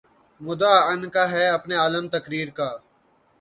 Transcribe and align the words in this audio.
مدعا 0.41 0.77
عنقا 0.89 1.23
ہے 1.33 1.45
اپنے 1.49 1.75
عالم 1.75 2.05
تقریر 2.15 2.47
کا 2.57 2.69